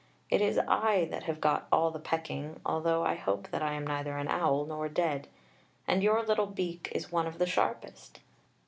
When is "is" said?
0.41-0.57, 6.95-7.11